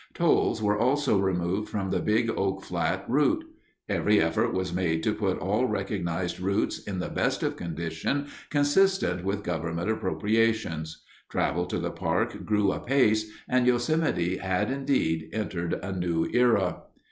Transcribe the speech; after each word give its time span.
Tolls 0.15 0.63
were 0.63 0.79
also 0.79 1.19
removed 1.19 1.69
from 1.69 1.91
the 1.91 1.99
Big 1.99 2.31
Oak 2.35 2.63
Flat 2.63 3.05
route. 3.07 3.45
Every 3.87 4.19
effort 4.19 4.51
was 4.51 4.73
made 4.73 5.03
to 5.03 5.13
put 5.13 5.37
all 5.37 5.67
recognized 5.67 6.39
routes 6.39 6.79
in 6.79 6.97
the 6.97 7.07
best 7.07 7.43
of 7.43 7.55
condition 7.55 8.25
consistent 8.49 9.23
with 9.23 9.43
government 9.43 9.91
appropriations. 9.91 11.03
Travel 11.29 11.67
to 11.67 11.77
the 11.77 11.91
park 11.91 12.43
grew 12.45 12.71
apace, 12.71 13.29
and 13.47 13.67
Yosemite 13.67 14.37
had, 14.37 14.71
indeed, 14.71 15.29
entered 15.33 15.77
a 15.83 15.91
new 15.91 16.25
era. 16.33 16.81